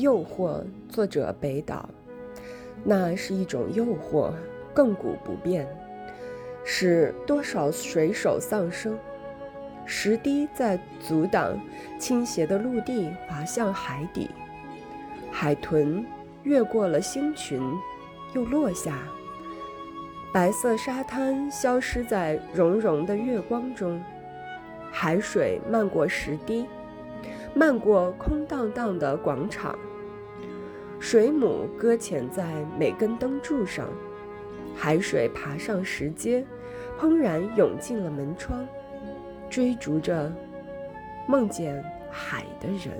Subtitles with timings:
[0.00, 1.86] 诱惑，作者北岛。
[2.82, 4.32] 那是一种诱惑，
[4.74, 5.68] 亘古不变，
[6.64, 8.98] 使多少水手丧生。
[9.84, 11.60] 石堤在阻挡
[11.98, 14.30] 倾斜的陆地滑向海底，
[15.30, 16.02] 海豚
[16.44, 17.60] 越过了星群，
[18.34, 18.96] 又落下。
[20.32, 24.02] 白色沙滩消失在融融的月光中，
[24.90, 26.64] 海水漫过石堤，
[27.54, 29.78] 漫过空荡荡的广场。
[30.98, 32.44] 水母搁浅在
[32.78, 33.86] 每根灯柱上，
[34.76, 36.44] 海水爬上石阶，
[36.98, 38.66] 怦然涌进了门窗，
[39.48, 40.30] 追逐着
[41.26, 42.92] 梦见海的人。